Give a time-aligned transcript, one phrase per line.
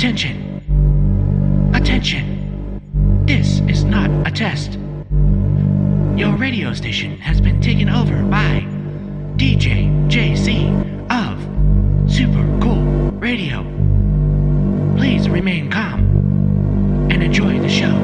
[0.00, 1.70] Attention!
[1.74, 3.26] Attention!
[3.26, 4.78] This is not a test.
[6.16, 8.60] Your radio station has been taken over by
[9.36, 10.70] DJ JC
[11.10, 13.62] of Super Cool Radio.
[14.96, 16.00] Please remain calm
[17.10, 17.99] and enjoy the show.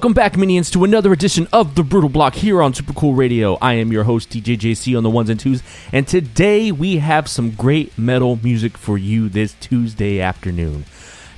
[0.00, 3.58] Welcome back, Minions, to another edition of the Brutal Block here on Super Cool Radio.
[3.60, 5.62] I am your host, DJJC on the ones and twos,
[5.92, 10.86] and today we have some great metal music for you this Tuesday afternoon.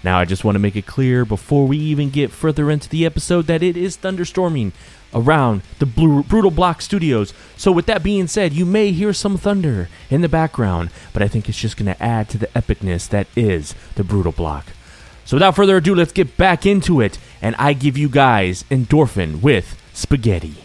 [0.04, 3.04] Now, I just want to make it clear before we even get further into the
[3.04, 4.70] episode that it is thunderstorming
[5.12, 7.34] around the Blue, Brutal Block studios.
[7.56, 11.26] So, with that being said, you may hear some thunder in the background, but I
[11.26, 14.66] think it's just going to add to the epicness that is the Brutal Block.
[15.24, 19.40] So without further ado, let's get back into it, and I give you guys Endorphin
[19.42, 20.56] with Spaghetti.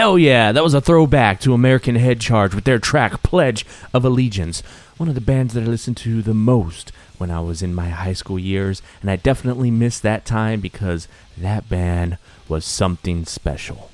[0.00, 4.02] Hell yeah, that was a throwback to American Head Charge with their track Pledge of
[4.02, 4.62] Allegiance,
[4.96, 7.90] one of the bands that I listened to the most when I was in my
[7.90, 12.16] high school years, and I definitely missed that time because that band
[12.48, 13.90] was something special.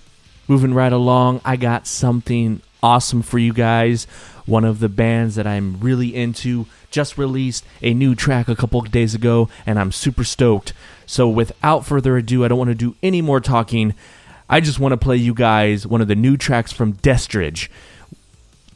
[0.47, 4.05] Moving right along, I got something awesome for you guys.
[4.45, 8.81] One of the bands that I'm really into just released a new track a couple
[8.83, 10.73] days ago, and I'm super stoked.
[11.05, 13.93] So, without further ado, I don't want to do any more talking.
[14.49, 17.69] I just want to play you guys one of the new tracks from Destrage.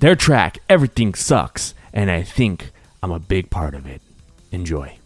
[0.00, 2.71] Their track, Everything Sucks, and I think
[3.03, 4.03] I'm a big part of it.
[4.50, 5.00] Enjoy.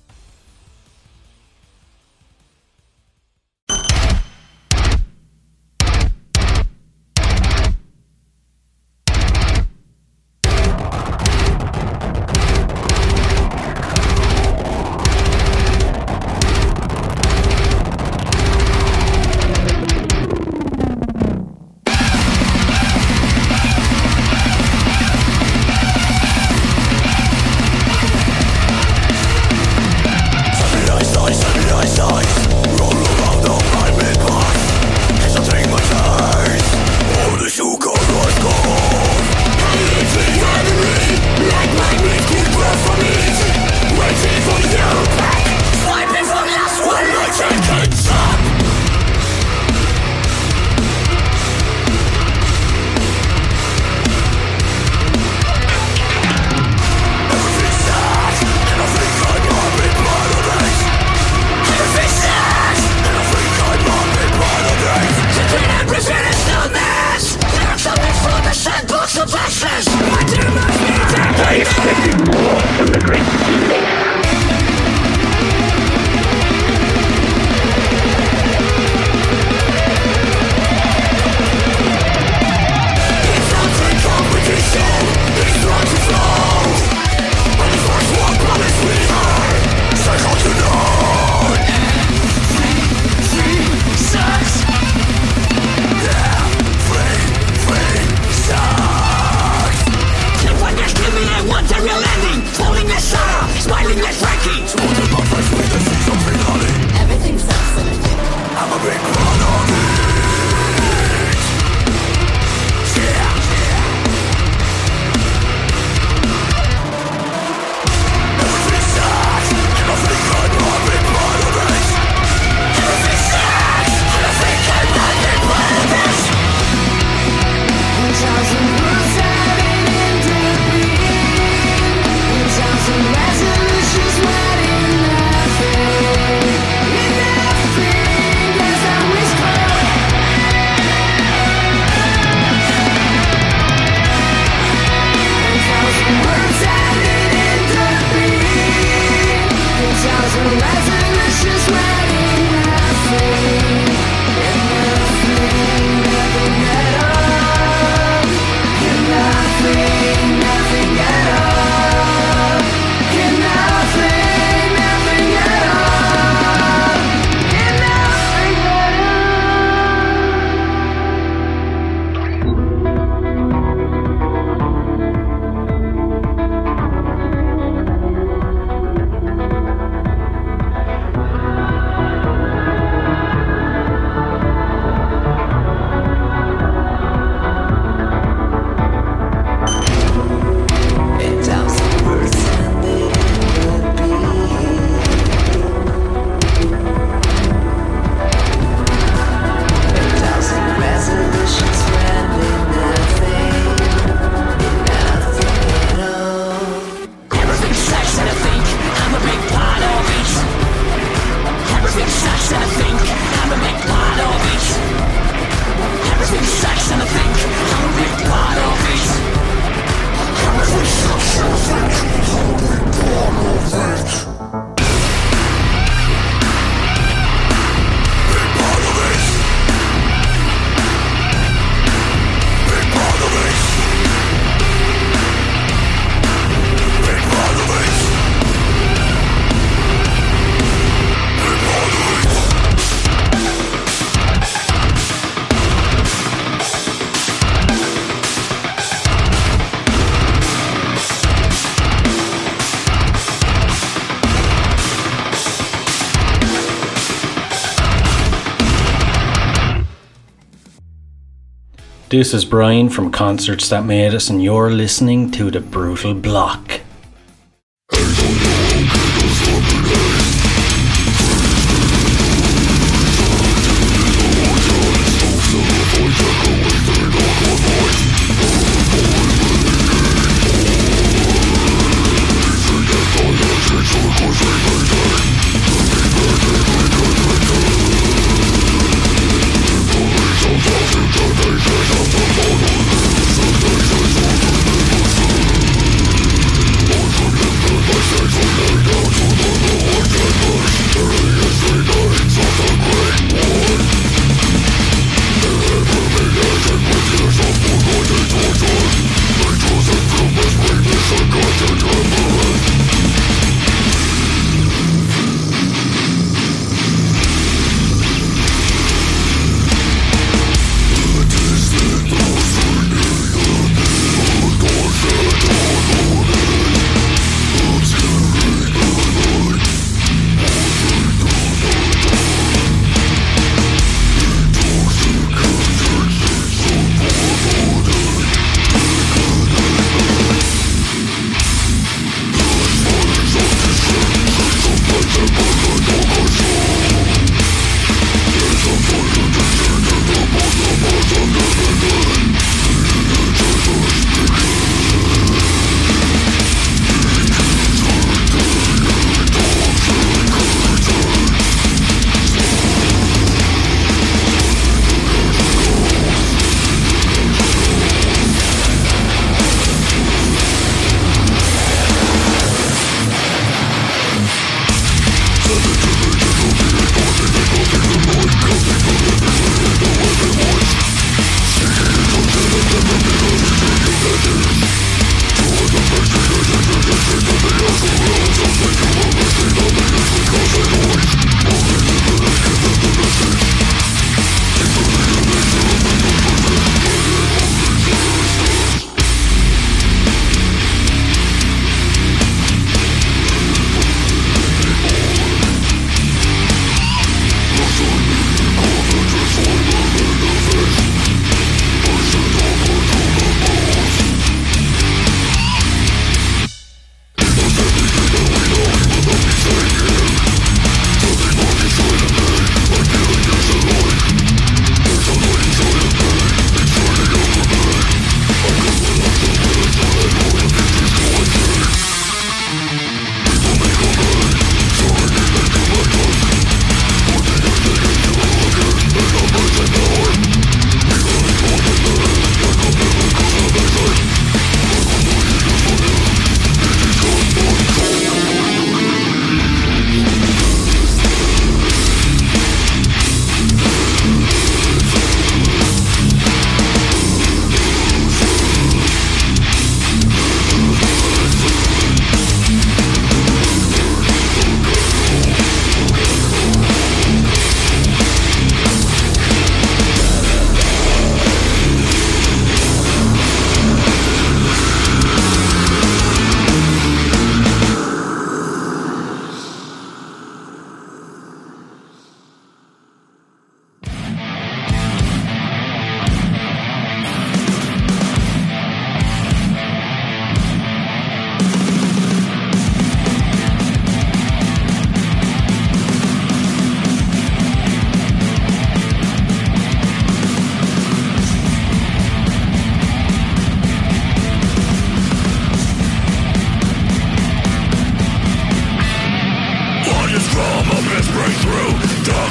[262.14, 266.74] This is Brian from Concerts That Made Us, and you're listening to The Brutal Block.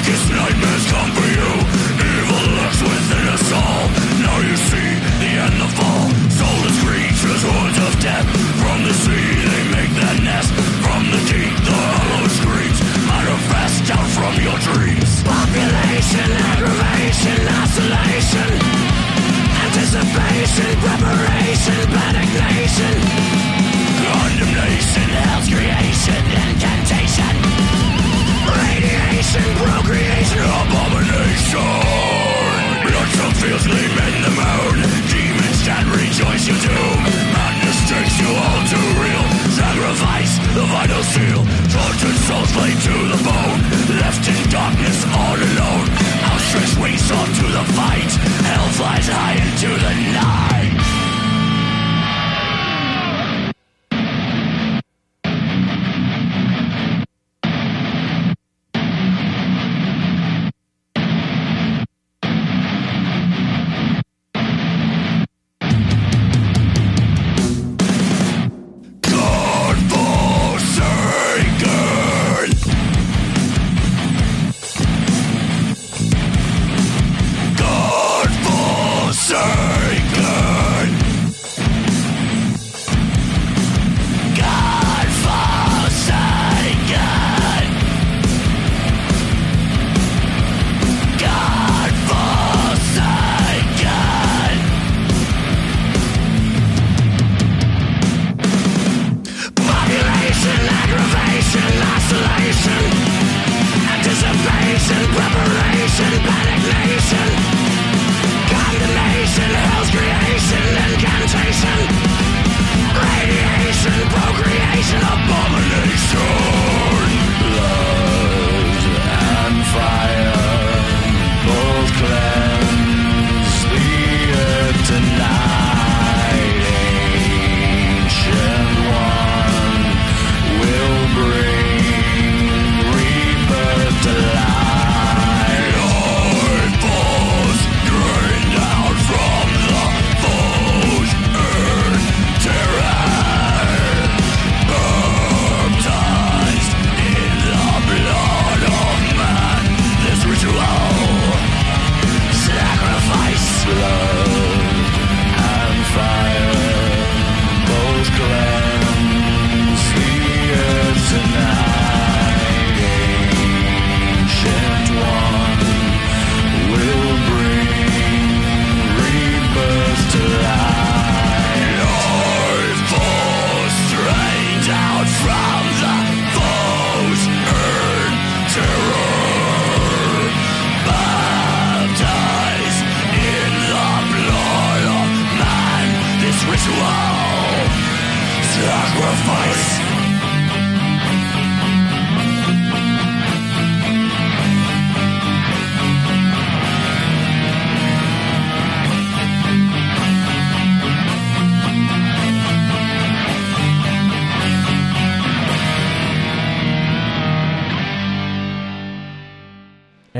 [0.03, 0.72] Flies high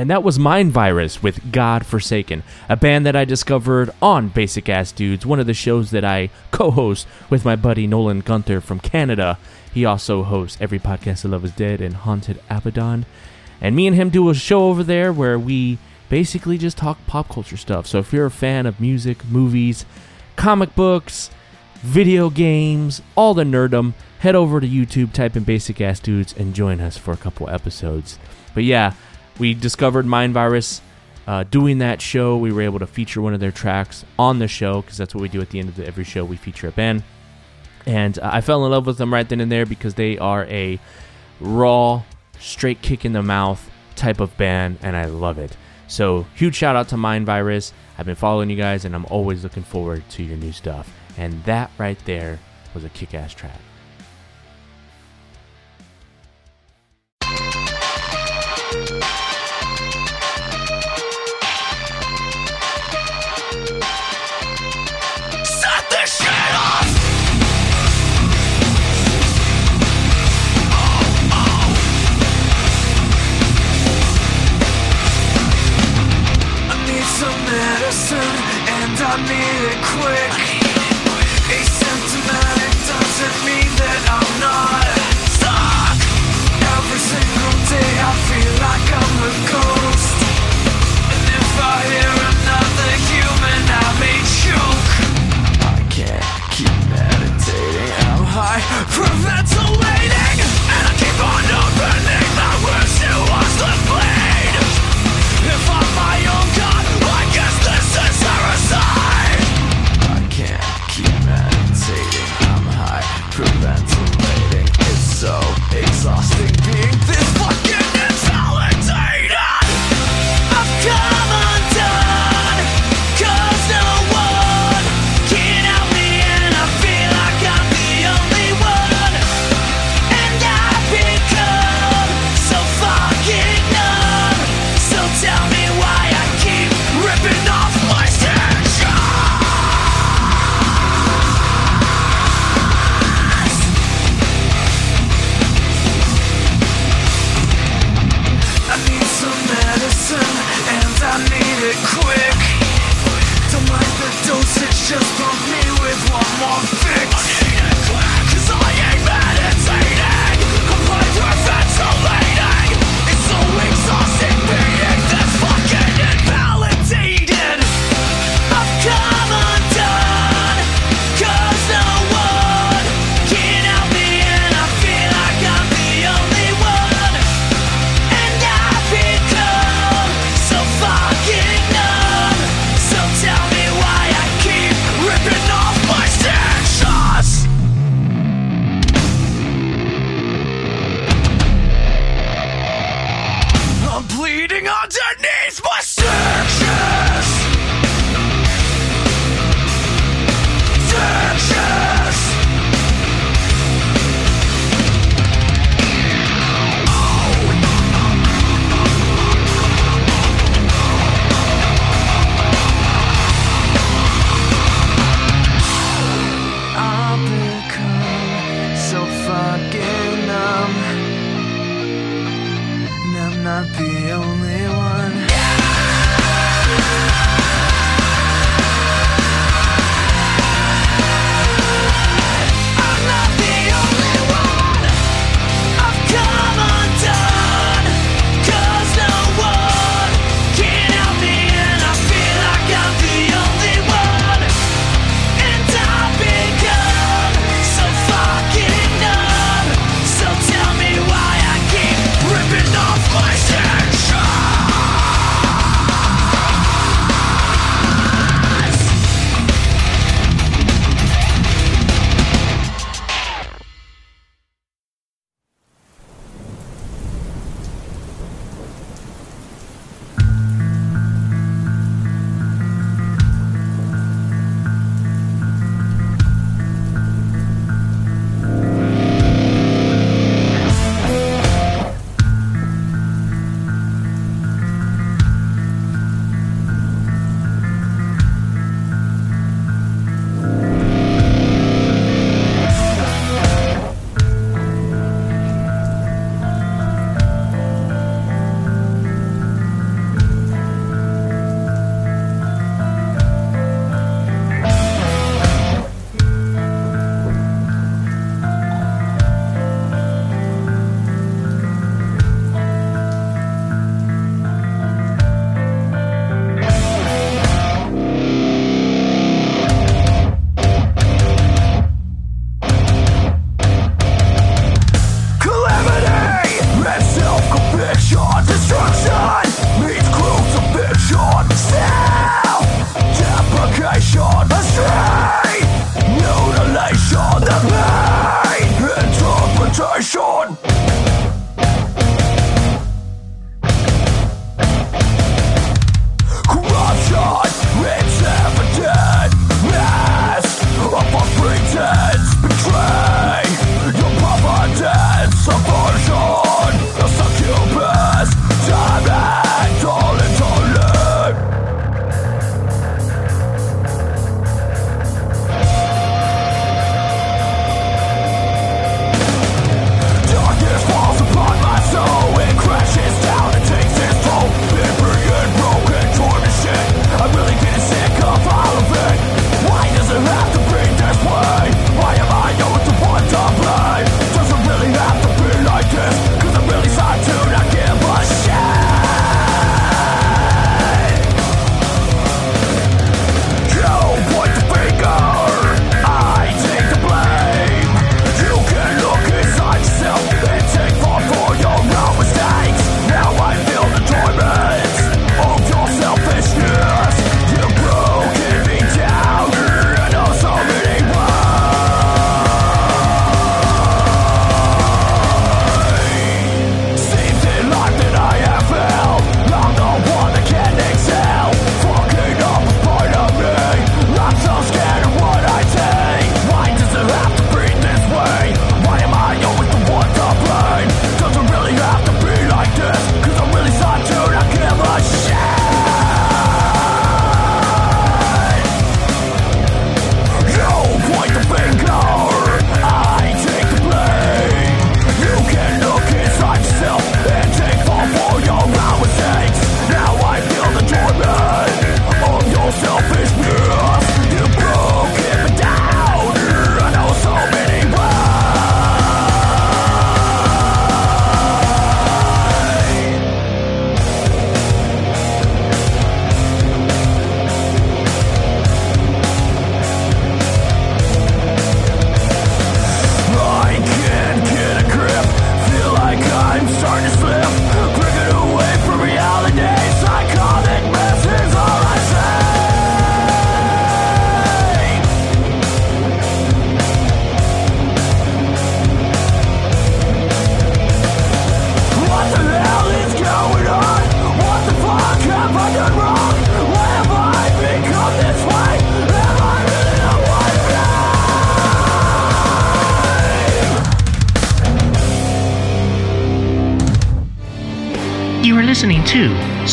[0.04, 4.68] And that was Mind Virus with God Forsaken, a band that I discovered on Basic
[4.68, 8.60] Ass Dudes, one of the shows that I co host with my buddy Nolan Gunther
[8.60, 9.38] from Canada.
[9.72, 13.06] He also hosts Every Podcast I Love Is Dead and Haunted Abaddon.
[13.62, 15.78] And me and him do a show over there where we
[16.10, 17.86] basically just talk pop culture stuff.
[17.86, 19.86] So if you're a fan of music, movies,
[20.36, 21.30] comic books,
[21.76, 26.52] video games, all the nerdum, head over to YouTube, type in Basic Ass Dudes, and
[26.52, 28.18] join us for a couple episodes.
[28.52, 28.92] But yeah,
[29.38, 30.80] we discovered Mind Virus
[31.26, 32.36] uh, doing that show.
[32.36, 35.22] We were able to feature one of their tracks on the show because that's what
[35.22, 36.24] we do at the end of the, every show.
[36.24, 37.02] We feature a band,
[37.86, 40.44] and uh, I fell in love with them right then and there because they are
[40.46, 40.78] a
[41.40, 42.02] raw,
[42.38, 45.56] straight kick in the mouth type of band, and I love it.
[45.86, 47.72] So huge shout out to Mind Virus.
[47.96, 50.92] I've been following you guys, and I'm always looking forward to your new stuff.
[51.16, 52.40] And that right there
[52.74, 53.60] was a kick-ass track.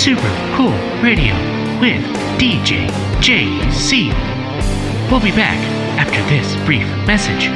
[0.02, 0.72] Super Cool
[1.04, 1.36] Radio
[1.80, 2.04] with
[2.40, 2.88] DJ
[3.22, 4.08] JC.
[5.12, 5.60] We'll be back
[6.00, 7.50] after this brief message.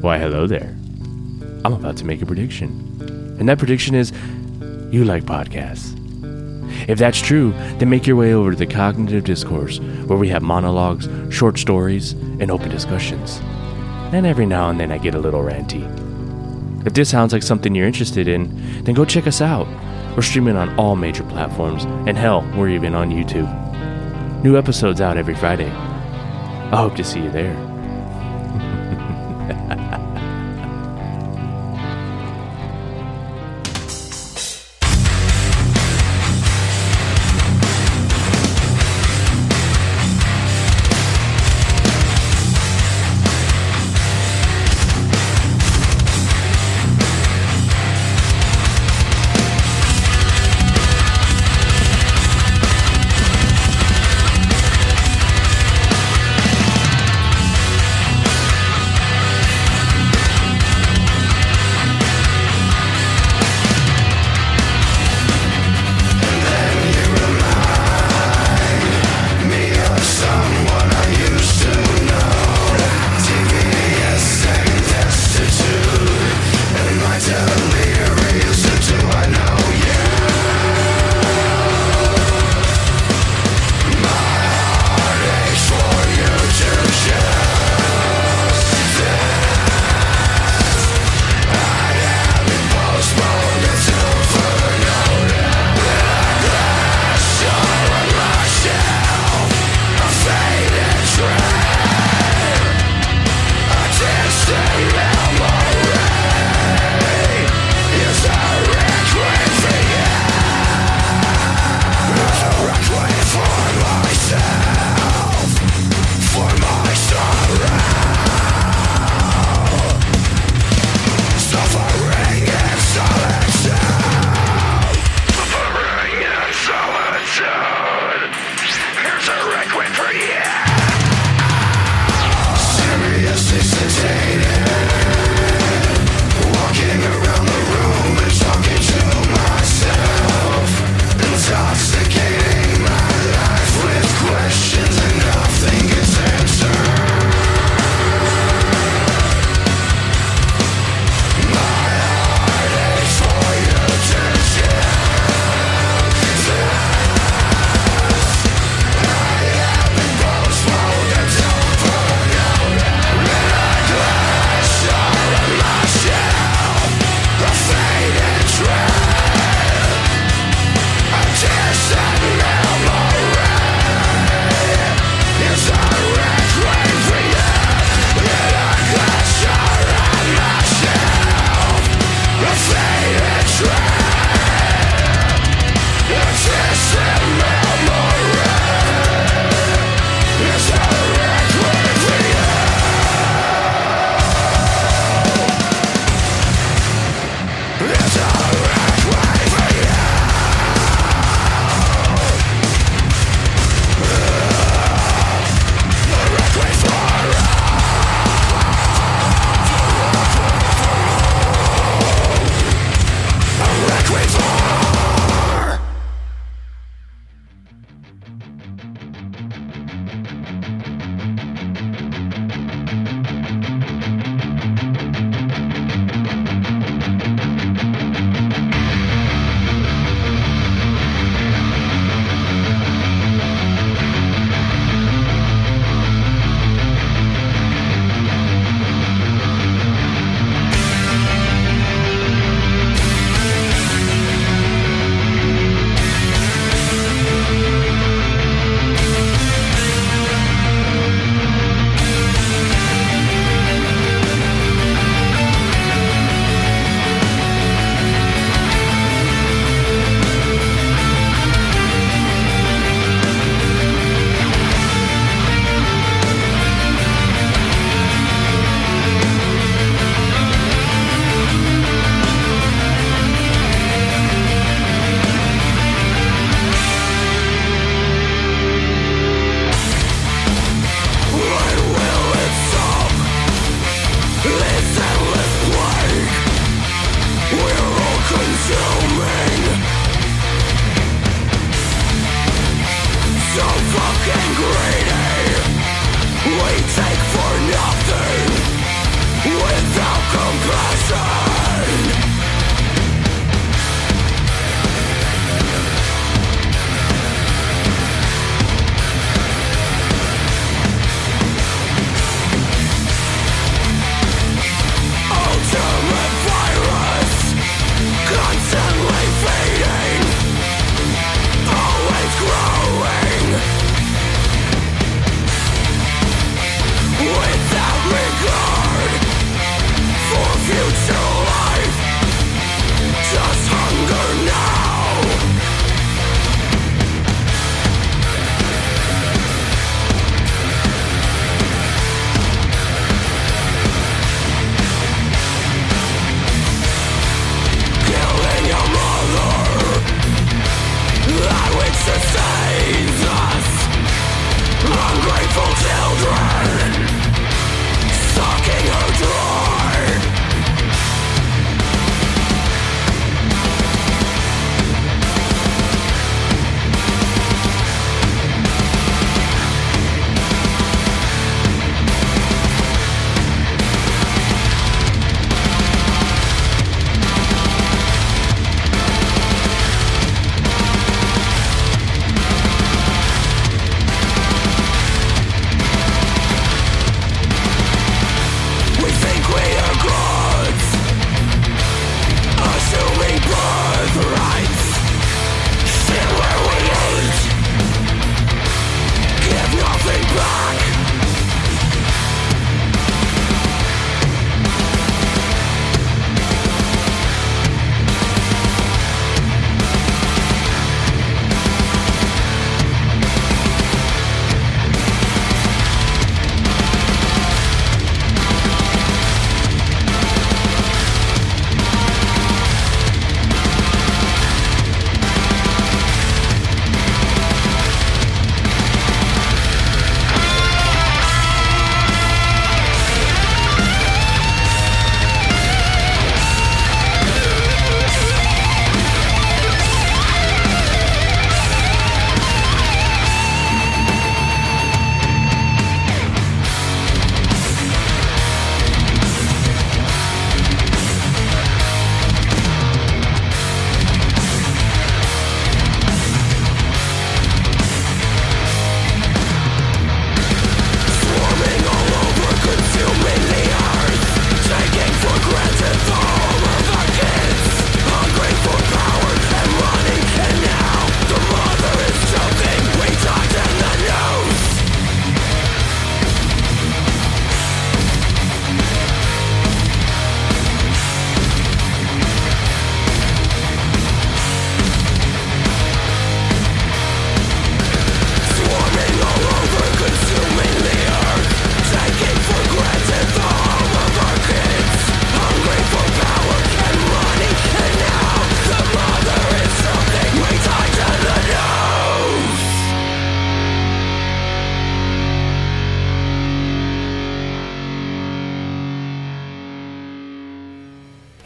[0.00, 0.76] Why, hello there.
[1.64, 2.70] I'm about to make a prediction.
[3.40, 4.12] And that prediction is
[4.92, 6.05] you like podcasts.
[6.88, 10.42] If that's true, then make your way over to the Cognitive Discourse, where we have
[10.42, 13.40] monologues, short stories, and open discussions.
[14.12, 15.84] And every now and then I get a little ranty.
[16.86, 19.66] If this sounds like something you're interested in, then go check us out.
[20.14, 23.52] We're streaming on all major platforms, and hell, we're even on YouTube.
[24.44, 25.68] New episodes out every Friday.
[25.68, 27.65] I hope to see you there.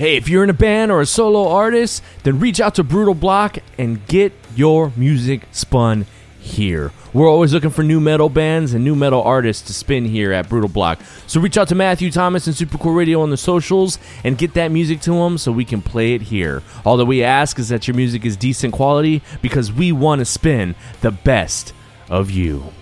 [0.00, 3.12] Hey, if you're in a band or a solo artist, then reach out to Brutal
[3.12, 6.06] Block and get your music spun
[6.38, 6.90] here.
[7.12, 10.48] We're always looking for new metal bands and new metal artists to spin here at
[10.48, 11.00] Brutal Block.
[11.26, 14.54] So reach out to Matthew Thomas and Super Cool Radio on the socials and get
[14.54, 16.62] that music to them so we can play it here.
[16.86, 20.24] All that we ask is that your music is decent quality because we want to
[20.24, 21.74] spin the best
[22.08, 22.72] of you.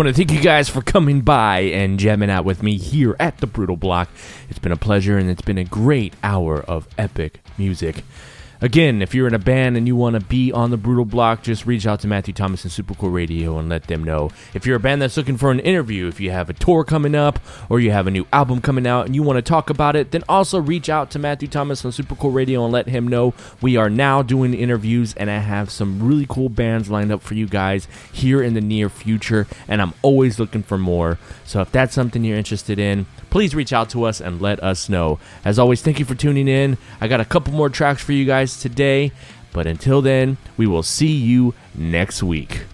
[0.00, 3.36] Want to thank you guys for coming by and jamming out with me here at
[3.36, 4.08] the Brutal Block.
[4.48, 8.02] It's been a pleasure and it's been a great hour of epic music.
[8.62, 11.42] Again, if you're in a band and you want to be on the Brutal Block,
[11.42, 14.30] just reach out to Matthew Thomas and Super Radio and let them know.
[14.52, 17.14] If you're a band that's looking for an interview, if you have a tour coming
[17.14, 17.40] up
[17.70, 20.10] or you have a new album coming out and you want to talk about it,
[20.10, 23.32] then also reach out to Matthew Thomas on Super Radio and let him know.
[23.62, 27.32] We are now doing interviews and I have some really cool bands lined up for
[27.32, 31.18] you guys here in the near future, and I'm always looking for more.
[31.46, 34.88] So if that's something you're interested in, please reach out to us and let us
[34.88, 35.18] know.
[35.44, 36.76] As always, thank you for tuning in.
[37.00, 39.12] I got a couple more tracks for you guys today,
[39.52, 42.64] but until then, we will see you next week.